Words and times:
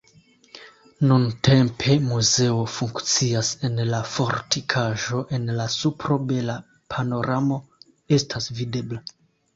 Nuntempe 1.09 1.97
muzeo 2.05 2.63
funkcias 2.77 3.51
en 3.69 3.77
la 3.91 3.99
fortikaĵo, 4.13 5.21
en 5.39 5.47
la 5.61 5.69
supro 5.77 6.19
bela 6.33 6.59
panoramo 6.95 7.61
estas 8.19 8.53
videbla. 8.63 9.05